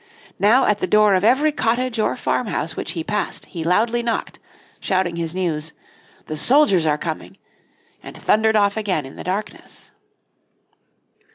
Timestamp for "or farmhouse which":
1.99-2.93